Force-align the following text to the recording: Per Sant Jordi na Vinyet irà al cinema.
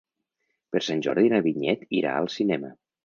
Per 0.75 0.81
Sant 0.85 1.03
Jordi 1.07 1.31
na 1.33 1.41
Vinyet 1.49 1.85
irà 1.99 2.15
al 2.23 2.31
cinema. 2.39 2.73